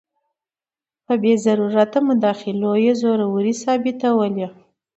[1.05, 4.47] په بې ضرورته مداخلو یې زوروري ثابتوله.